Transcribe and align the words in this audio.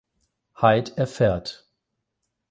Hyde 0.53 0.97
erfährt. 0.97 1.69